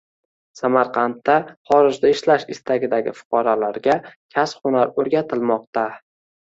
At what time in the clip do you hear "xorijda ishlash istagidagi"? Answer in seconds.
1.73-3.15